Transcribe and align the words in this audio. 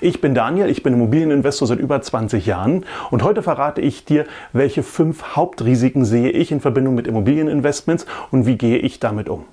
Ich 0.00 0.20
bin 0.20 0.34
Daniel, 0.34 0.68
ich 0.68 0.82
bin 0.82 0.94
Immobilieninvestor 0.94 1.68
seit 1.68 1.78
über 1.78 2.00
20 2.00 2.46
Jahren 2.46 2.84
und 3.10 3.22
heute 3.22 3.42
verrate 3.42 3.80
ich 3.80 4.04
dir, 4.04 4.24
welche 4.52 4.82
fünf 4.82 5.36
Hauptrisiken 5.36 6.04
sehe 6.04 6.30
ich 6.30 6.52
in 6.52 6.60
Verbindung 6.60 6.94
mit 6.94 7.06
Immobilieninvestments 7.06 8.06
und 8.30 8.46
wie 8.46 8.56
gehe 8.56 8.78
ich 8.78 9.00
damit 9.00 9.28
um. 9.28 9.44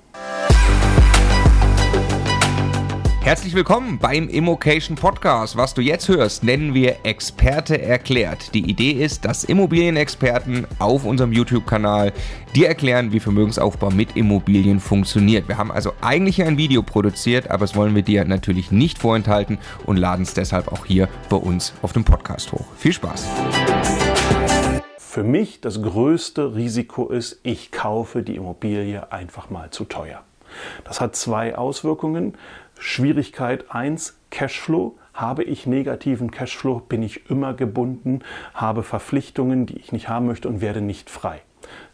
Herzlich 3.28 3.54
willkommen 3.54 3.98
beim 3.98 4.26
Immocation 4.30 4.96
Podcast. 4.96 5.54
Was 5.54 5.74
du 5.74 5.82
jetzt 5.82 6.08
hörst, 6.08 6.42
nennen 6.44 6.72
wir 6.72 7.04
Experte 7.04 7.78
erklärt. 7.78 8.54
Die 8.54 8.70
Idee 8.70 8.92
ist, 8.92 9.26
dass 9.26 9.44
Immobilienexperten 9.44 10.66
auf 10.78 11.04
unserem 11.04 11.32
YouTube-Kanal 11.32 12.14
dir 12.54 12.68
erklären, 12.68 13.12
wie 13.12 13.20
Vermögensaufbau 13.20 13.90
mit 13.90 14.16
Immobilien 14.16 14.80
funktioniert. 14.80 15.46
Wir 15.46 15.58
haben 15.58 15.70
also 15.70 15.92
eigentlich 16.00 16.42
ein 16.42 16.56
Video 16.56 16.82
produziert, 16.82 17.50
aber 17.50 17.66
das 17.66 17.76
wollen 17.76 17.94
wir 17.94 18.00
dir 18.00 18.24
natürlich 18.24 18.70
nicht 18.70 18.96
vorenthalten 18.96 19.58
und 19.84 19.98
laden 19.98 20.22
es 20.22 20.32
deshalb 20.32 20.72
auch 20.72 20.86
hier 20.86 21.06
bei 21.28 21.36
uns 21.36 21.74
auf 21.82 21.92
dem 21.92 22.04
Podcast 22.04 22.50
hoch. 22.52 22.64
Viel 22.78 22.94
Spaß! 22.94 23.26
Für 24.96 25.22
mich 25.22 25.60
das 25.60 25.82
größte 25.82 26.54
Risiko 26.54 27.10
ist, 27.10 27.40
ich 27.42 27.72
kaufe 27.72 28.22
die 28.22 28.36
Immobilie 28.36 29.12
einfach 29.12 29.50
mal 29.50 29.68
zu 29.68 29.84
teuer. 29.84 30.22
Das 30.84 31.00
hat 31.00 31.16
zwei 31.16 31.56
Auswirkungen. 31.56 32.34
Schwierigkeit 32.78 33.70
1, 33.70 34.18
Cashflow. 34.30 34.96
Habe 35.14 35.42
ich 35.42 35.66
negativen 35.66 36.30
Cashflow, 36.30 36.78
bin 36.78 37.02
ich 37.02 37.28
immer 37.28 37.52
gebunden, 37.52 38.20
habe 38.54 38.84
Verpflichtungen, 38.84 39.66
die 39.66 39.76
ich 39.78 39.90
nicht 39.90 40.08
haben 40.08 40.26
möchte 40.26 40.48
und 40.48 40.60
werde 40.60 40.80
nicht 40.80 41.10
frei. 41.10 41.42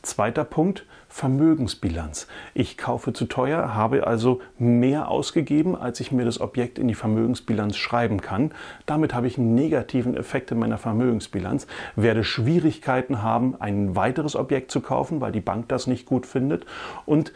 Zweiter 0.03 0.45
Punkt, 0.45 0.85
Vermögensbilanz. 1.09 2.27
Ich 2.53 2.77
kaufe 2.77 3.13
zu 3.13 3.25
teuer, 3.25 3.75
habe 3.75 4.07
also 4.07 4.41
mehr 4.59 5.09
ausgegeben, 5.09 5.77
als 5.77 6.01
ich 6.01 6.13
mir 6.13 6.25
das 6.25 6.41
Objekt 6.41 6.79
in 6.79 6.89
die 6.89 6.95
Vermögensbilanz 6.95 7.77
schreiben 7.77 8.21
kann. 8.21 8.53
Damit 8.85 9.15
habe 9.15 9.27
ich 9.27 9.39
einen 9.39 9.55
negativen 9.55 10.17
Effekt 10.17 10.51
in 10.51 10.59
meiner 10.59 10.77
Vermögensbilanz, 10.77 11.67
werde 11.97 12.25
Schwierigkeiten 12.25 13.23
haben, 13.23 13.55
ein 13.59 13.97
weiteres 13.97 14.37
Objekt 14.37 14.71
zu 14.71 14.81
kaufen, 14.81 15.21
weil 15.21 15.33
die 15.33 15.41
Bank 15.41 15.69
das 15.69 15.87
nicht 15.87 16.05
gut 16.05 16.27
findet. 16.27 16.67
Und 17.07 17.33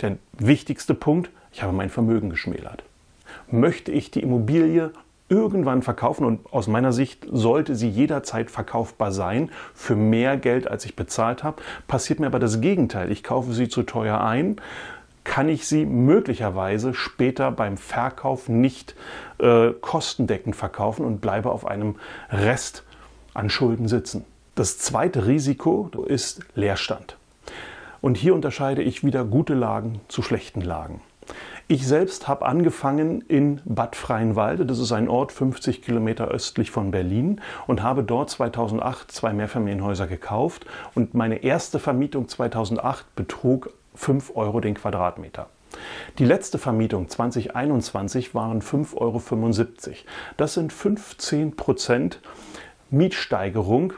der 0.00 0.16
wichtigste 0.38 0.94
Punkt, 0.94 1.30
ich 1.52 1.62
habe 1.62 1.72
mein 1.72 1.90
Vermögen 1.90 2.30
geschmälert. 2.30 2.82
Möchte 3.50 3.92
ich 3.92 4.10
die 4.10 4.20
Immobilie 4.20 4.92
irgendwann 5.30 5.82
verkaufen 5.82 6.24
und 6.24 6.52
aus 6.52 6.66
meiner 6.66 6.92
Sicht 6.92 7.26
sollte 7.30 7.76
sie 7.76 7.88
jederzeit 7.88 8.50
verkaufbar 8.50 9.12
sein 9.12 9.50
für 9.74 9.94
mehr 9.94 10.36
Geld, 10.36 10.68
als 10.68 10.84
ich 10.84 10.96
bezahlt 10.96 11.44
habe, 11.44 11.62
passiert 11.86 12.18
mir 12.18 12.26
aber 12.26 12.40
das 12.40 12.60
Gegenteil. 12.60 13.10
Ich 13.12 13.22
kaufe 13.22 13.52
sie 13.52 13.68
zu 13.68 13.84
teuer 13.84 14.20
ein, 14.20 14.56
kann 15.22 15.48
ich 15.48 15.66
sie 15.68 15.86
möglicherweise 15.86 16.94
später 16.94 17.52
beim 17.52 17.76
Verkauf 17.76 18.48
nicht 18.48 18.96
äh, 19.38 19.70
kostendeckend 19.80 20.56
verkaufen 20.56 21.04
und 21.04 21.20
bleibe 21.20 21.52
auf 21.52 21.64
einem 21.64 21.96
Rest 22.30 22.82
an 23.32 23.50
Schulden 23.50 23.86
sitzen. 23.86 24.24
Das 24.56 24.78
zweite 24.78 25.26
Risiko 25.26 25.90
ist 26.06 26.40
Leerstand. 26.56 27.16
Und 28.00 28.16
hier 28.16 28.34
unterscheide 28.34 28.82
ich 28.82 29.04
wieder 29.04 29.24
gute 29.24 29.54
Lagen 29.54 30.00
zu 30.08 30.22
schlechten 30.22 30.62
Lagen. 30.62 31.00
Ich 31.72 31.86
selbst 31.86 32.26
habe 32.26 32.46
angefangen 32.46 33.20
in 33.28 33.60
Bad 33.64 33.94
Freienwalde, 33.94 34.66
das 34.66 34.80
ist 34.80 34.90
ein 34.90 35.08
Ort 35.08 35.30
50 35.30 35.82
Kilometer 35.82 36.26
östlich 36.26 36.72
von 36.72 36.90
Berlin, 36.90 37.40
und 37.68 37.80
habe 37.80 38.02
dort 38.02 38.28
2008 38.28 39.12
zwei 39.12 39.32
Mehrfamilienhäuser 39.32 40.08
gekauft. 40.08 40.66
Und 40.96 41.14
meine 41.14 41.44
erste 41.44 41.78
Vermietung 41.78 42.26
2008 42.26 43.14
betrug 43.14 43.72
5 43.94 44.34
Euro 44.34 44.58
den 44.58 44.74
Quadratmeter. 44.74 45.48
Die 46.18 46.24
letzte 46.24 46.58
Vermietung 46.58 47.08
2021 47.08 48.34
waren 48.34 48.62
5,75 48.62 48.96
Euro. 48.96 49.94
Das 50.38 50.54
sind 50.54 50.72
15 50.72 51.54
Prozent 51.54 52.20
Mietsteigerung 52.90 53.92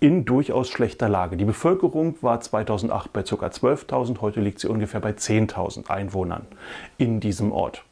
in 0.00 0.24
durchaus 0.24 0.68
schlechter 0.68 1.08
Lage. 1.08 1.36
Die 1.36 1.44
Bevölkerung 1.44 2.16
war 2.20 2.40
2008 2.40 3.12
bei 3.12 3.22
ca. 3.22 3.34
12.000, 3.34 4.20
heute 4.20 4.40
liegt 4.40 4.60
sie 4.60 4.68
ungefähr 4.68 5.00
bei 5.00 5.12
10.000 5.12 5.88
Einwohnern 5.88 6.46
in 6.98 7.20
diesem 7.20 7.52
Ort. 7.52 7.82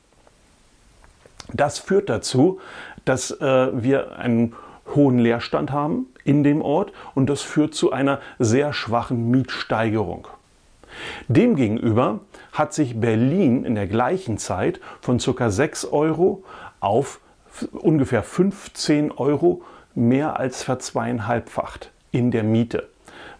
Das 1.52 1.78
führt 1.78 2.08
dazu, 2.08 2.60
dass 3.04 3.30
äh, 3.30 3.82
wir 3.82 4.18
einen 4.18 4.54
hohen 4.94 5.18
Leerstand 5.18 5.72
haben 5.72 6.06
in 6.24 6.42
dem 6.42 6.62
Ort 6.62 6.92
und 7.14 7.28
das 7.28 7.42
führt 7.42 7.74
zu 7.74 7.92
einer 7.92 8.20
sehr 8.38 8.72
schwachen 8.72 9.30
Mietsteigerung. 9.30 10.28
Demgegenüber 11.28 12.20
hat 12.52 12.72
sich 12.72 13.00
Berlin 13.00 13.64
in 13.64 13.74
der 13.74 13.86
gleichen 13.86 14.38
Zeit 14.38 14.80
von 15.00 15.18
ca. 15.18 15.50
6 15.50 15.86
Euro 15.86 16.44
auf 16.80 17.20
ungefähr 17.72 18.22
15 18.22 19.10
Euro 19.12 19.62
mehr 19.94 20.38
als 20.38 20.62
verzweieinhalbfacht 20.62 21.90
in 22.14 22.30
der 22.30 22.44
Miete. 22.44 22.88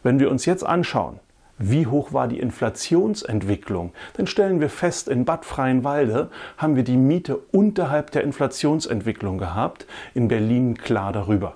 Wenn 0.03 0.19
wir 0.19 0.31
uns 0.31 0.44
jetzt 0.44 0.67
anschauen, 0.67 1.21
wie 1.59 1.87
hoch 1.87 2.12
war 2.12 2.26
die 2.26 2.41
Inflationsentwicklung? 2.41 3.93
Dann 4.17 4.26
stellen 4.26 4.61
wir 4.61 4.69
fest, 4.69 5.06
in 5.06 5.25
Bad 5.25 5.44
Freienwalde 5.44 6.29
haben 6.59 6.75
wir 6.75 6.82
die 6.82 6.97
Miete 6.97 7.38
unterhalb 7.53 8.11
der 8.11 8.25
Inflationsentwicklung 8.25 9.38
gehabt, 9.38 9.87
in 10.12 10.26
Berlin 10.26 10.76
klar 10.76 11.12
darüber. 11.12 11.55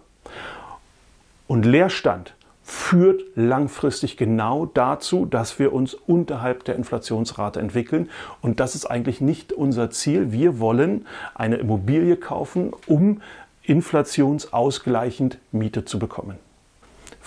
Und 1.49 1.67
Leerstand 1.67 2.35
führt 2.63 3.23
langfristig 3.35 4.17
genau 4.17 4.67
dazu, 4.67 5.27
dass 5.27 5.59
wir 5.59 5.73
uns 5.73 5.95
unterhalb 5.95 6.65
der 6.65 6.77
Inflationsrate 6.77 7.59
entwickeln. 7.59 8.11
Und 8.41 8.61
das 8.61 8.77
ist 8.77 8.87
eigentlich 8.87 9.21
nicht 9.21 9.53
unser 9.53 9.91
Ziel. 9.91 10.31
Wir 10.31 10.61
wollen 10.61 11.07
eine 11.35 11.57
Immobilie 11.57 12.17
kaufen, 12.17 12.73
um 12.87 13.21
inflationsausgleichend 13.65 15.39
Miete 15.51 15.85
zu 15.85 15.99
bekommen. 15.99 16.39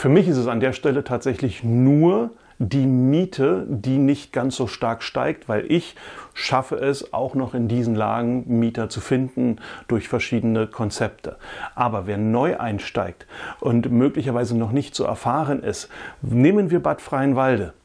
Für 0.02 0.10
mich 0.10 0.28
ist 0.28 0.38
es 0.38 0.48
an 0.48 0.60
der 0.60 0.74
Stelle 0.74 1.04
tatsächlich 1.04 1.64
nur 1.64 2.32
die 2.58 2.88
Miete, 2.88 3.68
die 3.70 4.00
nicht 4.00 4.34
ganz 4.34 4.56
so 4.56 4.66
stark 4.66 5.04
steigt, 5.04 5.48
weil 5.48 5.72
ich 5.72 5.96
schaffe 6.34 6.78
es 6.78 7.14
auch 7.14 7.36
noch 7.36 7.54
in 7.54 7.68
diesen 7.68 7.94
Lagen 7.94 8.46
Mieter 8.48 8.90
zu 8.90 9.00
finden 9.00 9.58
durch 9.88 10.08
verschiedene 10.08 10.66
Konzepte. 10.66 11.38
Aber 11.76 12.08
wer 12.08 12.18
neu 12.18 12.58
einsteigt 12.58 13.28
und 13.60 13.92
möglicherweise 13.92 14.58
noch 14.58 14.72
nicht 14.72 14.96
so 14.96 15.04
erfahren 15.04 15.62
ist, 15.62 15.88
nehmen 16.24 16.72
wir 16.72 16.82
Bad 16.82 17.00
Freienwalde. 17.00 17.76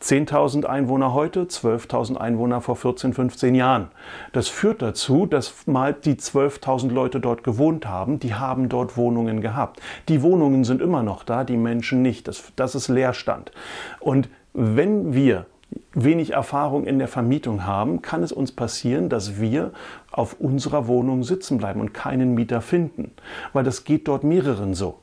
10.000 0.00 0.64
Einwohner 0.64 1.12
heute, 1.12 1.42
12.000 1.44 2.16
Einwohner 2.16 2.60
vor 2.60 2.76
14, 2.76 3.12
15 3.12 3.54
Jahren. 3.54 3.88
Das 4.32 4.48
führt 4.48 4.82
dazu, 4.82 5.26
dass 5.26 5.66
mal 5.66 5.92
die 5.92 6.14
12.000 6.14 6.90
Leute 6.90 7.20
dort 7.20 7.44
gewohnt 7.44 7.86
haben, 7.86 8.18
die 8.18 8.34
haben 8.34 8.68
dort 8.68 8.96
Wohnungen 8.96 9.40
gehabt. 9.40 9.80
Die 10.08 10.22
Wohnungen 10.22 10.64
sind 10.64 10.80
immer 10.80 11.02
noch 11.02 11.24
da, 11.24 11.44
die 11.44 11.56
Menschen 11.56 12.02
nicht. 12.02 12.28
Das, 12.28 12.52
das 12.56 12.74
ist 12.74 12.88
Leerstand. 12.88 13.52
Und 14.00 14.28
wenn 14.52 15.14
wir 15.14 15.46
wenig 15.94 16.32
Erfahrung 16.32 16.84
in 16.84 16.98
der 16.98 17.08
Vermietung 17.08 17.66
haben, 17.66 18.02
kann 18.02 18.22
es 18.22 18.32
uns 18.32 18.52
passieren, 18.52 19.08
dass 19.08 19.40
wir 19.40 19.72
auf 20.10 20.36
unserer 20.38 20.86
Wohnung 20.86 21.22
sitzen 21.22 21.58
bleiben 21.58 21.80
und 21.80 21.94
keinen 21.94 22.34
Mieter 22.34 22.60
finden, 22.60 23.12
weil 23.52 23.64
das 23.64 23.84
geht 23.84 24.08
dort 24.08 24.24
mehreren 24.24 24.74
so. 24.74 24.98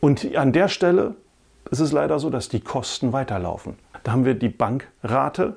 Und 0.00 0.36
an 0.36 0.52
der 0.52 0.68
Stelle 0.68 1.14
ist 1.70 1.80
es 1.80 1.92
leider 1.92 2.18
so, 2.18 2.30
dass 2.30 2.48
die 2.48 2.60
Kosten 2.60 3.12
weiterlaufen. 3.12 3.76
Da 4.02 4.12
haben 4.12 4.24
wir 4.24 4.34
die 4.34 4.48
Bankrate, 4.48 5.56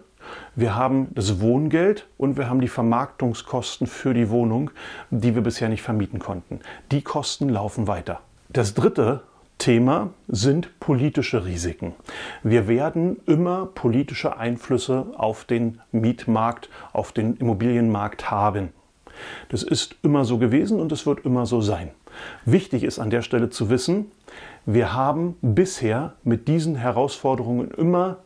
wir 0.56 0.76
haben 0.76 1.08
das 1.14 1.40
Wohngeld 1.40 2.08
und 2.18 2.38
wir 2.38 2.50
haben 2.50 2.62
die 2.62 2.68
Vermarktungskosten 2.68 3.88
für 3.88 4.14
die 4.14 4.30
Wohnung, 4.30 4.72
die 5.10 5.36
wir 5.36 5.42
bisher 5.42 5.70
nicht 5.70 5.82
vermieten 5.82 6.20
konnten. 6.20 6.60
Die 6.92 7.02
Kosten 7.02 7.50
laufen 7.50 7.88
weiter. 7.88 8.22
Das 8.50 8.74
dritte 8.74 9.22
Thema 9.58 10.12
sind 10.28 10.80
politische 10.80 11.46
Risiken. 11.46 11.94
Wir 12.44 12.68
werden 12.68 13.18
immer 13.26 13.66
politische 13.66 14.38
Einflüsse 14.38 15.08
auf 15.18 15.46
den 15.46 15.82
Mietmarkt, 15.92 16.70
auf 16.94 17.12
den 17.12 17.38
Immobilienmarkt 17.38 18.30
haben. 18.30 18.70
Das 19.50 19.64
ist 19.64 19.96
immer 20.04 20.26
so 20.26 20.38
gewesen 20.38 20.80
und 20.80 20.92
es 20.92 21.06
wird 21.06 21.26
immer 21.26 21.46
so 21.46 21.62
sein. 21.62 21.90
Wichtig 22.46 22.84
ist 22.84 23.00
an 23.00 23.10
der 23.10 23.24
Stelle 23.24 23.50
zu 23.50 23.70
wissen, 23.70 24.12
wir 24.66 24.94
haben 24.94 25.36
bisher 25.42 26.14
mit 26.24 26.48
diesen 26.48 26.76
Herausforderungen 26.76 27.72
immer 27.72 28.18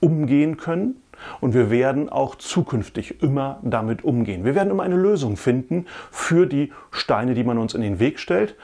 umgehen 0.00 0.56
können 0.56 0.96
und 1.40 1.52
wir 1.52 1.70
werden 1.70 2.08
auch 2.08 2.36
zukünftig 2.36 3.22
immer 3.22 3.58
damit 3.62 4.02
umgehen. 4.02 4.44
Wir 4.44 4.54
werden 4.54 4.70
immer 4.70 4.82
eine 4.82 4.96
Lösung 4.96 5.36
finden 5.36 5.86
für 6.10 6.46
die 6.46 6.72
Steine, 6.90 7.34
die 7.34 7.44
man 7.44 7.58
uns 7.58 7.74
in 7.74 7.82
den 7.82 8.00
Weg 8.00 8.18
stellt 8.18 8.56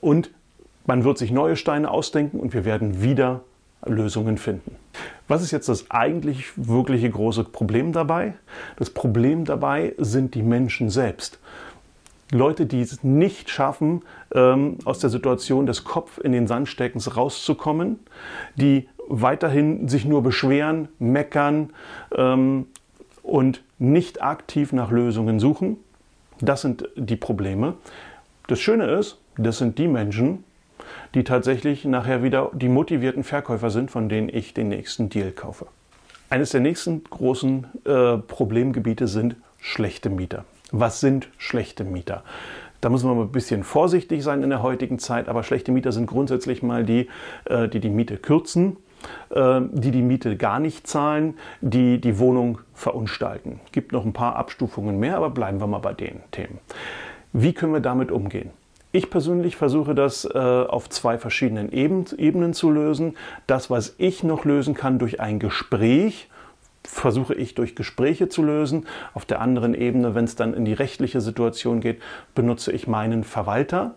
und 0.00 0.30
man 0.86 1.02
wird 1.04 1.18
sich 1.18 1.32
neue 1.32 1.56
Steine 1.56 1.90
ausdenken 1.90 2.38
und 2.38 2.54
wir 2.54 2.64
werden 2.64 3.02
wieder 3.02 3.40
Lösungen 3.84 4.38
finden. 4.38 4.76
Was 5.28 5.42
ist 5.42 5.50
jetzt 5.50 5.68
das 5.68 5.90
eigentlich 5.90 6.46
wirkliche 6.56 7.10
große 7.10 7.44
Problem 7.44 7.92
dabei? 7.92 8.34
Das 8.76 8.90
Problem 8.90 9.44
dabei 9.44 9.94
sind 9.98 10.34
die 10.34 10.42
Menschen 10.42 10.90
selbst. 10.90 11.40
Leute, 12.32 12.66
die 12.66 12.80
es 12.80 13.04
nicht 13.04 13.50
schaffen, 13.50 14.02
ähm, 14.34 14.78
aus 14.84 14.98
der 14.98 15.10
Situation 15.10 15.66
des 15.66 15.84
Kopf 15.84 16.18
in 16.18 16.32
den 16.32 16.46
Sandsteckens 16.46 17.16
rauszukommen, 17.16 18.00
die 18.56 18.88
weiterhin 19.08 19.88
sich 19.88 20.04
nur 20.04 20.22
beschweren, 20.22 20.88
meckern 20.98 21.70
ähm, 22.16 22.66
und 23.22 23.62
nicht 23.78 24.22
aktiv 24.22 24.72
nach 24.72 24.90
Lösungen 24.90 25.38
suchen. 25.38 25.76
Das 26.40 26.62
sind 26.62 26.88
die 26.96 27.16
Probleme. 27.16 27.74
Das 28.48 28.58
Schöne 28.58 28.86
ist, 28.86 29.18
das 29.36 29.58
sind 29.58 29.78
die 29.78 29.88
Menschen, 29.88 30.44
die 31.14 31.24
tatsächlich 31.24 31.84
nachher 31.84 32.22
wieder 32.22 32.50
die 32.52 32.68
motivierten 32.68 33.24
Verkäufer 33.24 33.70
sind, 33.70 33.90
von 33.90 34.08
denen 34.08 34.28
ich 34.28 34.54
den 34.54 34.68
nächsten 34.68 35.08
Deal 35.08 35.30
kaufe. 35.30 35.66
Eines 36.28 36.50
der 36.50 36.60
nächsten 36.60 37.04
großen 37.04 37.66
äh, 37.84 38.18
Problemgebiete 38.18 39.06
sind 39.06 39.36
schlechte 39.60 40.10
Mieter. 40.10 40.44
Was 40.72 41.00
sind 41.00 41.28
schlechte 41.38 41.84
Mieter? 41.84 42.22
Da 42.80 42.88
muss 42.88 43.04
man 43.04 43.18
ein 43.18 43.32
bisschen 43.32 43.64
vorsichtig 43.64 44.22
sein 44.22 44.42
in 44.42 44.50
der 44.50 44.62
heutigen 44.62 44.98
Zeit, 44.98 45.28
aber 45.28 45.42
schlechte 45.42 45.72
Mieter 45.72 45.92
sind 45.92 46.06
grundsätzlich 46.06 46.62
mal 46.62 46.84
die, 46.84 47.08
äh, 47.44 47.68
die 47.68 47.80
die 47.80 47.90
Miete 47.90 48.16
kürzen, 48.16 48.76
äh, 49.30 49.60
die 49.72 49.90
die 49.90 50.02
Miete 50.02 50.36
gar 50.36 50.60
nicht 50.60 50.86
zahlen, 50.86 51.34
die 51.60 52.00
die 52.00 52.18
Wohnung 52.18 52.58
verunstalten. 52.74 53.60
Es 53.66 53.72
gibt 53.72 53.92
noch 53.92 54.04
ein 54.04 54.12
paar 54.12 54.36
Abstufungen 54.36 54.98
mehr, 54.98 55.16
aber 55.16 55.30
bleiben 55.30 55.60
wir 55.60 55.66
mal 55.66 55.78
bei 55.78 55.94
den 55.94 56.20
Themen. 56.32 56.58
Wie 57.32 57.52
können 57.52 57.72
wir 57.72 57.80
damit 57.80 58.10
umgehen? 58.10 58.50
Ich 58.92 59.10
persönlich 59.10 59.56
versuche 59.56 59.94
das 59.94 60.24
äh, 60.24 60.38
auf 60.38 60.88
zwei 60.88 61.18
verschiedenen 61.18 61.70
Eben 61.70 62.06
Ebenen 62.16 62.54
zu 62.54 62.70
lösen. 62.70 63.16
Das, 63.46 63.68
was 63.68 63.94
ich 63.98 64.22
noch 64.22 64.44
lösen 64.44 64.74
kann 64.74 64.98
durch 64.98 65.20
ein 65.20 65.38
Gespräch, 65.38 66.28
versuche 66.86 67.34
ich 67.34 67.54
durch 67.54 67.74
Gespräche 67.74 68.28
zu 68.28 68.42
lösen. 68.42 68.86
Auf 69.14 69.24
der 69.24 69.40
anderen 69.40 69.74
Ebene, 69.74 70.14
wenn 70.14 70.24
es 70.24 70.36
dann 70.36 70.54
in 70.54 70.64
die 70.64 70.72
rechtliche 70.72 71.20
Situation 71.20 71.80
geht, 71.80 72.00
benutze 72.34 72.72
ich 72.72 72.86
meinen 72.86 73.24
Verwalter 73.24 73.94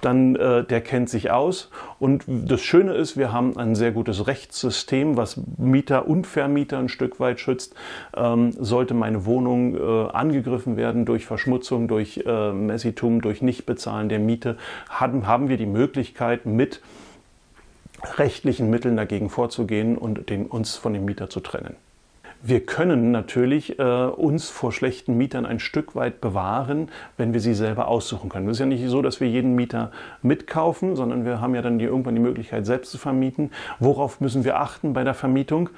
dann 0.00 0.36
äh, 0.36 0.64
der 0.64 0.80
kennt 0.80 1.10
sich 1.10 1.30
aus. 1.30 1.70
Und 1.98 2.24
das 2.26 2.62
Schöne 2.62 2.94
ist, 2.94 3.16
wir 3.16 3.32
haben 3.32 3.56
ein 3.56 3.74
sehr 3.74 3.92
gutes 3.92 4.26
Rechtssystem, 4.26 5.16
was 5.16 5.40
Mieter 5.58 6.06
und 6.06 6.26
Vermieter 6.26 6.78
ein 6.78 6.88
Stück 6.88 7.20
weit 7.20 7.40
schützt. 7.40 7.74
Ähm, 8.16 8.52
sollte 8.52 8.94
meine 8.94 9.26
Wohnung 9.26 9.76
äh, 9.76 10.10
angegriffen 10.10 10.76
werden 10.76 11.04
durch 11.04 11.26
Verschmutzung, 11.26 11.88
durch 11.88 12.22
äh, 12.24 12.52
Messitum, 12.52 13.20
durch 13.20 13.42
Nichtbezahlen 13.42 14.08
der 14.08 14.20
Miete, 14.20 14.56
haben, 14.88 15.26
haben 15.26 15.48
wir 15.48 15.56
die 15.56 15.66
Möglichkeit, 15.66 16.46
mit 16.46 16.80
rechtlichen 18.16 18.70
Mitteln 18.70 18.96
dagegen 18.96 19.30
vorzugehen 19.30 19.96
und 19.96 20.28
den, 20.28 20.46
uns 20.46 20.76
von 20.76 20.92
dem 20.92 21.04
Mieter 21.04 21.30
zu 21.30 21.40
trennen. 21.40 21.74
Wir 22.46 22.60
können 22.60 23.10
natürlich 23.10 23.78
äh, 23.78 23.82
uns 23.82 24.50
vor 24.50 24.70
schlechten 24.70 25.16
Mietern 25.16 25.46
ein 25.46 25.60
Stück 25.60 25.94
weit 25.94 26.20
bewahren, 26.20 26.90
wenn 27.16 27.32
wir 27.32 27.40
sie 27.40 27.54
selber 27.54 27.88
aussuchen 27.88 28.28
können. 28.28 28.46
Es 28.48 28.56
ist 28.56 28.60
ja 28.60 28.66
nicht 28.66 28.86
so, 28.86 29.00
dass 29.00 29.18
wir 29.18 29.30
jeden 29.30 29.54
Mieter 29.54 29.90
mitkaufen, 30.20 30.94
sondern 30.94 31.24
wir 31.24 31.40
haben 31.40 31.54
ja 31.54 31.62
dann 31.62 31.78
die, 31.78 31.86
irgendwann 31.86 32.14
die 32.14 32.20
Möglichkeit, 32.20 32.66
selbst 32.66 32.90
zu 32.90 32.98
vermieten. 32.98 33.50
Worauf 33.78 34.20
müssen 34.20 34.44
wir 34.44 34.60
achten 34.60 34.92
bei 34.92 35.04
der 35.04 35.14
Vermietung? 35.14 35.70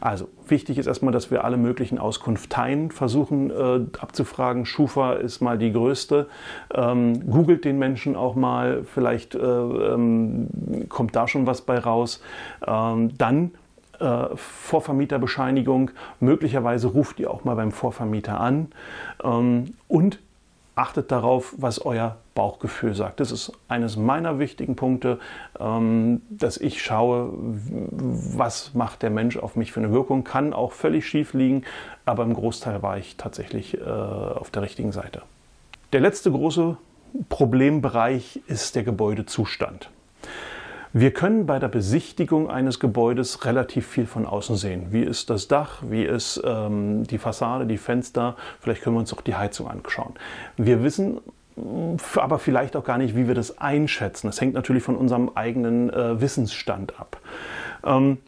Also 0.00 0.28
wichtig 0.48 0.78
ist 0.78 0.88
erstmal, 0.88 1.12
dass 1.12 1.30
wir 1.30 1.44
alle 1.44 1.56
möglichen 1.56 2.00
Auskunfteien 2.00 2.90
versuchen 2.90 3.52
äh, 3.52 3.86
abzufragen. 4.00 4.66
Schufa 4.66 5.12
ist 5.12 5.40
mal 5.40 5.56
die 5.56 5.70
größte. 5.70 6.26
Ähm, 6.74 7.30
googelt 7.30 7.64
den 7.64 7.78
Menschen 7.78 8.16
auch 8.16 8.34
mal, 8.34 8.82
vielleicht 8.92 9.36
äh, 9.36 9.38
ähm, 9.38 10.48
kommt 10.88 11.14
da 11.14 11.28
schon 11.28 11.46
was 11.46 11.62
bei 11.62 11.78
raus. 11.78 12.20
Ähm, 12.66 13.16
dann 13.16 13.52
äh, 14.00 14.36
Vorvermieterbescheinigung. 14.36 15.90
Möglicherweise 16.20 16.88
ruft 16.88 17.20
ihr 17.20 17.30
auch 17.30 17.44
mal 17.44 17.56
beim 17.56 17.72
Vorvermieter 17.72 18.40
an 18.40 18.68
ähm, 19.22 19.74
und 19.88 20.18
achtet 20.78 21.10
darauf, 21.10 21.54
was 21.56 21.84
euer 21.84 22.16
Bauchgefühl 22.34 22.94
sagt. 22.94 23.18
Das 23.18 23.32
ist 23.32 23.52
eines 23.66 23.96
meiner 23.96 24.38
wichtigen 24.38 24.76
Punkte, 24.76 25.18
ähm, 25.58 26.22
dass 26.30 26.56
ich 26.56 26.80
schaue, 26.80 27.32
was 27.32 28.74
macht 28.74 29.02
der 29.02 29.10
Mensch 29.10 29.36
auf 29.36 29.56
mich 29.56 29.72
für 29.72 29.80
eine 29.80 29.92
Wirkung. 29.92 30.22
Kann 30.22 30.52
auch 30.52 30.72
völlig 30.72 31.06
schief 31.06 31.34
liegen, 31.34 31.64
aber 32.04 32.22
im 32.22 32.34
Großteil 32.34 32.80
war 32.80 32.96
ich 32.96 33.16
tatsächlich 33.16 33.80
äh, 33.80 33.84
auf 33.84 34.50
der 34.50 34.62
richtigen 34.62 34.92
Seite. 34.92 35.22
Der 35.92 36.00
letzte 36.00 36.30
große 36.30 36.76
Problembereich 37.28 38.40
ist 38.46 38.76
der 38.76 38.84
Gebäudezustand. 38.84 39.90
Wir 40.92 41.12
können 41.12 41.46
bei 41.46 41.58
der 41.58 41.68
Besichtigung 41.68 42.50
eines 42.50 42.80
Gebäudes 42.80 43.44
relativ 43.44 43.86
viel 43.86 44.06
von 44.06 44.24
außen 44.24 44.56
sehen. 44.56 44.86
Wie 44.90 45.02
ist 45.02 45.28
das 45.30 45.48
Dach? 45.48 45.82
Wie 45.88 46.04
ist 46.04 46.40
ähm, 46.44 47.04
die 47.04 47.18
Fassade, 47.18 47.66
die 47.66 47.76
Fenster? 47.76 48.36
Vielleicht 48.60 48.82
können 48.82 48.96
wir 48.96 49.00
uns 49.00 49.12
auch 49.12 49.20
die 49.20 49.34
Heizung 49.34 49.68
anschauen. 49.68 50.14
Wir 50.56 50.82
wissen 50.82 51.20
aber 52.16 52.38
vielleicht 52.38 52.76
auch 52.76 52.84
gar 52.84 52.98
nicht, 52.98 53.16
wie 53.16 53.26
wir 53.26 53.34
das 53.34 53.58
einschätzen. 53.58 54.28
Das 54.28 54.40
hängt 54.40 54.54
natürlich 54.54 54.82
von 54.82 54.96
unserem 54.96 55.30
eigenen 55.34 55.90
äh, 55.90 56.20
Wissensstand 56.20 56.98
ab. 56.98 57.18
Ähm, 57.84 58.18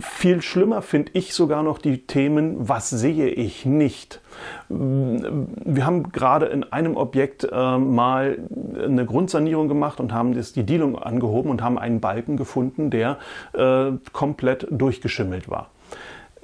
viel 0.00 0.42
schlimmer 0.42 0.82
finde 0.82 1.12
ich 1.14 1.34
sogar 1.34 1.62
noch 1.62 1.78
die 1.78 2.06
Themen, 2.06 2.68
was 2.68 2.90
sehe 2.90 3.28
ich 3.28 3.64
nicht. 3.64 4.20
Wir 4.68 5.86
haben 5.86 6.10
gerade 6.10 6.46
in 6.46 6.64
einem 6.64 6.96
Objekt 6.96 7.44
äh, 7.50 7.78
mal 7.78 8.38
eine 8.82 9.06
Grundsanierung 9.06 9.68
gemacht 9.68 10.00
und 10.00 10.12
haben 10.12 10.34
das, 10.34 10.52
die 10.52 10.64
Dielung 10.64 10.98
angehoben 10.98 11.50
und 11.50 11.62
haben 11.62 11.78
einen 11.78 12.00
Balken 12.00 12.36
gefunden, 12.36 12.90
der 12.90 13.18
äh, 13.52 13.92
komplett 14.12 14.66
durchgeschimmelt 14.70 15.48
war. 15.48 15.70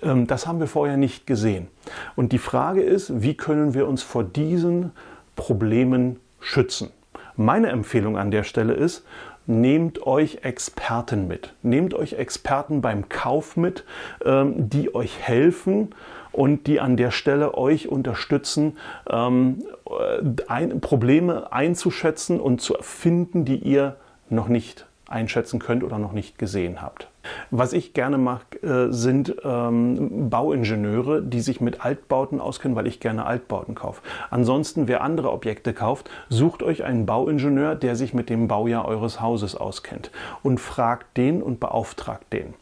Ähm, 0.02 0.28
das 0.28 0.46
haben 0.46 0.60
wir 0.60 0.68
vorher 0.68 0.96
nicht 0.96 1.26
gesehen. 1.26 1.66
Und 2.14 2.30
die 2.30 2.38
Frage 2.38 2.82
ist, 2.82 3.22
wie 3.22 3.34
können 3.34 3.74
wir 3.74 3.88
uns 3.88 4.02
vor 4.02 4.22
diesen 4.22 4.92
Problemen 5.34 6.20
schützen? 6.38 6.90
Meine 7.36 7.68
Empfehlung 7.68 8.16
an 8.16 8.30
der 8.30 8.44
Stelle 8.44 8.74
ist, 8.74 9.04
nehmt 9.50 10.06
euch 10.06 10.38
Experten 10.42 11.26
mit. 11.26 11.52
Nehmt 11.62 11.92
euch 11.92 12.14
Experten 12.14 12.80
beim 12.80 13.08
Kauf 13.08 13.56
mit, 13.56 13.84
ähm, 14.24 14.70
die 14.70 14.94
euch 14.94 15.18
helfen 15.20 15.94
und 16.32 16.66
die 16.66 16.80
an 16.80 16.96
der 16.96 17.10
Stelle 17.10 17.54
euch 17.54 17.88
unterstützen, 17.88 18.78
ähm, 19.10 19.62
Probleme 20.80 21.52
einzuschätzen 21.52 22.40
und 22.40 22.60
zu 22.60 22.76
finden, 22.80 23.44
die 23.44 23.56
ihr 23.56 23.96
noch 24.28 24.48
nicht 24.48 24.86
einschätzen 25.08 25.58
könnt 25.58 25.82
oder 25.82 25.98
noch 25.98 26.12
nicht 26.12 26.38
gesehen 26.38 26.80
habt. 26.80 27.09
Was 27.50 27.72
ich 27.72 27.92
gerne 27.92 28.18
mag, 28.18 28.62
äh, 28.62 28.90
sind 28.90 29.34
ähm, 29.44 30.30
Bauingenieure, 30.30 31.22
die 31.22 31.40
sich 31.40 31.60
mit 31.60 31.84
Altbauten 31.84 32.40
auskennen, 32.40 32.76
weil 32.76 32.86
ich 32.86 33.00
gerne 33.00 33.26
Altbauten 33.26 33.74
kaufe. 33.74 34.02
Ansonsten, 34.30 34.88
wer 34.88 35.02
andere 35.02 35.30
Objekte 35.32 35.72
kauft, 35.72 36.10
sucht 36.28 36.62
euch 36.62 36.84
einen 36.84 37.06
Bauingenieur, 37.06 37.74
der 37.74 37.96
sich 37.96 38.14
mit 38.14 38.30
dem 38.30 38.48
Baujahr 38.48 38.86
eures 38.86 39.20
Hauses 39.20 39.54
auskennt 39.54 40.10
und 40.42 40.60
fragt 40.60 41.16
den 41.16 41.42
und 41.42 41.60
beauftragt 41.60 42.32
den. 42.32 42.54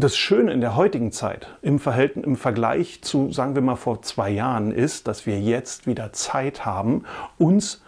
Das 0.00 0.16
Schöne 0.16 0.52
in 0.52 0.60
der 0.60 0.76
heutigen 0.76 1.10
Zeit 1.10 1.48
im, 1.60 1.80
Verhältnis, 1.80 2.24
im 2.24 2.36
Vergleich 2.36 3.02
zu, 3.02 3.32
sagen 3.32 3.54
wir 3.54 3.62
mal, 3.62 3.76
vor 3.76 4.02
zwei 4.02 4.30
Jahren 4.30 4.70
ist, 4.70 5.08
dass 5.08 5.26
wir 5.26 5.40
jetzt 5.40 5.86
wieder 5.88 6.12
Zeit 6.12 6.64
haben, 6.64 7.04
uns 7.36 7.82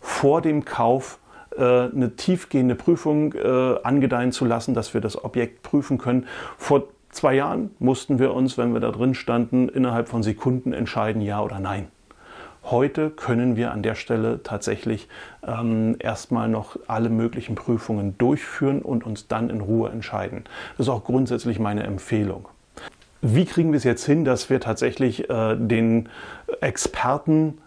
vor 0.00 0.42
dem 0.42 0.64
Kauf 0.64 1.18
äh, 1.24 1.27
eine 1.62 2.16
tiefgehende 2.16 2.74
Prüfung 2.74 3.34
äh, 3.34 3.76
angedeihen 3.82 4.32
zu 4.32 4.44
lassen, 4.44 4.74
dass 4.74 4.94
wir 4.94 5.00
das 5.00 5.22
Objekt 5.22 5.62
prüfen 5.62 5.98
können. 5.98 6.26
Vor 6.56 6.84
zwei 7.10 7.34
Jahren 7.34 7.70
mussten 7.78 8.18
wir 8.18 8.34
uns, 8.34 8.58
wenn 8.58 8.72
wir 8.72 8.80
da 8.80 8.90
drin 8.90 9.14
standen, 9.14 9.68
innerhalb 9.68 10.08
von 10.08 10.22
Sekunden 10.22 10.72
entscheiden, 10.72 11.22
ja 11.22 11.40
oder 11.42 11.58
nein. 11.58 11.88
Heute 12.64 13.08
können 13.08 13.56
wir 13.56 13.72
an 13.72 13.82
der 13.82 13.94
Stelle 13.94 14.42
tatsächlich 14.42 15.08
ähm, 15.46 15.96
erstmal 16.00 16.48
noch 16.48 16.76
alle 16.86 17.08
möglichen 17.08 17.54
Prüfungen 17.54 18.18
durchführen 18.18 18.82
und 18.82 19.06
uns 19.06 19.26
dann 19.26 19.48
in 19.48 19.62
Ruhe 19.62 19.88
entscheiden. 19.88 20.44
Das 20.76 20.86
ist 20.86 20.92
auch 20.92 21.04
grundsätzlich 21.04 21.58
meine 21.58 21.84
Empfehlung. 21.84 22.48
Wie 23.22 23.46
kriegen 23.46 23.72
wir 23.72 23.78
es 23.78 23.84
jetzt 23.84 24.04
hin, 24.04 24.24
dass 24.24 24.50
wir 24.50 24.60
tatsächlich 24.60 25.30
äh, 25.30 25.56
den 25.56 26.08
Experten 26.60 27.58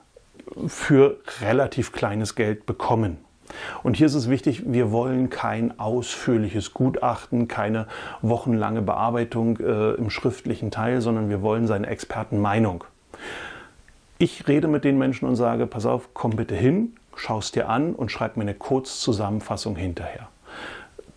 für 0.68 1.18
relativ 1.42 1.92
kleines 1.92 2.36
Geld 2.36 2.66
bekommen? 2.66 3.18
Und 3.84 3.98
hier 3.98 4.08
ist 4.08 4.16
es 4.16 4.30
wichtig, 4.30 4.64
wir 4.66 4.92
wollen 4.92 5.30
kein 5.30 5.80
ausführliches 5.80 6.74
Gutachten, 6.74 7.48
keine 7.48 7.88
wochenlange 8.22 8.82
Bearbeitung 8.82 9.58
äh, 9.60 9.92
im 9.94 10.10
schriftlichen 10.10 10.72
Teil, 10.72 11.02
sondern 11.02 11.30
wir 11.30 11.42
wollen 11.42 11.68
seine 11.68 11.88
Expertenmeinung. 11.88 12.84
Ich 14.18 14.48
rede 14.48 14.68
mit 14.68 14.84
den 14.84 14.98
Menschen 14.98 15.28
und 15.28 15.36
sage, 15.36 15.66
pass 15.68 15.86
auf, 15.86 16.10
komm 16.14 16.32
bitte 16.36 16.56
hin, 16.56 16.94
schau 17.16 17.40
es 17.40 17.52
dir 17.52 17.70
an 17.70 17.94
und 17.94 18.12
schreib 18.12 18.38
mir 18.38 18.44
eine 18.44 18.54
Kurzzusammenfassung 18.54 19.76
hinterher. 19.76 20.31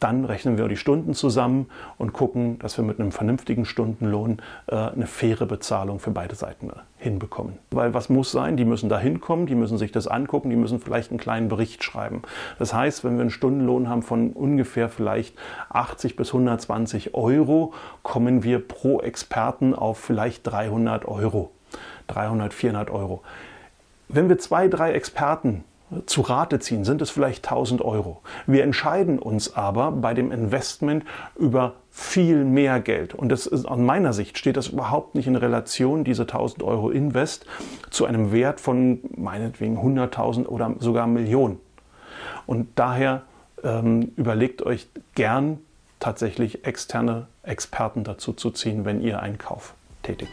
Dann 0.00 0.24
rechnen 0.24 0.58
wir 0.58 0.68
die 0.68 0.76
Stunden 0.76 1.14
zusammen 1.14 1.66
und 1.98 2.12
gucken, 2.12 2.58
dass 2.58 2.76
wir 2.76 2.84
mit 2.84 3.00
einem 3.00 3.12
vernünftigen 3.12 3.64
Stundenlohn 3.64 4.38
äh, 4.66 4.76
eine 4.76 5.06
faire 5.06 5.46
Bezahlung 5.46 5.98
für 5.98 6.10
beide 6.10 6.34
Seiten 6.34 6.70
äh, 6.70 6.72
hinbekommen. 6.98 7.58
Weil 7.70 7.94
was 7.94 8.08
muss 8.08 8.32
sein? 8.32 8.56
Die 8.56 8.64
müssen 8.64 8.88
da 8.88 8.98
hinkommen, 8.98 9.46
die 9.46 9.54
müssen 9.54 9.78
sich 9.78 9.92
das 9.92 10.06
angucken, 10.06 10.50
die 10.50 10.56
müssen 10.56 10.80
vielleicht 10.80 11.10
einen 11.10 11.20
kleinen 11.20 11.48
Bericht 11.48 11.84
schreiben. 11.84 12.22
Das 12.58 12.74
heißt, 12.74 13.04
wenn 13.04 13.14
wir 13.14 13.22
einen 13.22 13.30
Stundenlohn 13.30 13.88
haben 13.88 14.02
von 14.02 14.32
ungefähr 14.32 14.88
vielleicht 14.88 15.36
80 15.70 16.16
bis 16.16 16.28
120 16.28 17.14
Euro, 17.14 17.72
kommen 18.02 18.42
wir 18.42 18.58
pro 18.66 19.00
Experten 19.00 19.74
auf 19.74 19.98
vielleicht 19.98 20.46
300 20.46 21.06
Euro. 21.06 21.50
300, 22.08 22.52
400 22.52 22.90
Euro. 22.90 23.22
Wenn 24.08 24.28
wir 24.28 24.38
zwei, 24.38 24.68
drei 24.68 24.92
Experten 24.92 25.64
zu 26.06 26.22
Rate 26.22 26.58
ziehen, 26.58 26.84
sind 26.84 27.02
es 27.02 27.10
vielleicht 27.10 27.44
1000 27.44 27.82
Euro. 27.82 28.20
Wir 28.46 28.64
entscheiden 28.64 29.18
uns 29.18 29.54
aber 29.54 29.92
bei 29.92 30.14
dem 30.14 30.32
Investment 30.32 31.04
über 31.36 31.74
viel 31.90 32.44
mehr 32.44 32.80
Geld. 32.80 33.14
Und 33.14 33.28
das 33.28 33.46
ist, 33.46 33.66
aus 33.66 33.78
meiner 33.78 34.12
Sicht 34.12 34.38
steht 34.38 34.56
das 34.56 34.68
überhaupt 34.68 35.14
nicht 35.14 35.26
in 35.26 35.36
Relation, 35.36 36.04
diese 36.04 36.22
1000 36.22 36.62
Euro 36.62 36.90
Invest, 36.90 37.46
zu 37.90 38.06
einem 38.06 38.32
Wert 38.32 38.60
von 38.60 39.00
meinetwegen 39.16 39.78
100.000 39.78 40.46
oder 40.46 40.74
sogar 40.80 41.06
Millionen. 41.06 41.60
Und 42.46 42.68
daher 42.74 43.22
ähm, 43.62 44.12
überlegt 44.16 44.62
euch 44.62 44.88
gern 45.14 45.58
tatsächlich 46.00 46.66
externe 46.66 47.26
Experten 47.42 48.04
dazu 48.04 48.32
zu 48.32 48.50
ziehen, 48.50 48.84
wenn 48.84 49.00
ihr 49.00 49.20
einen 49.20 49.38
Kauf 49.38 49.74
tätigt. 50.02 50.32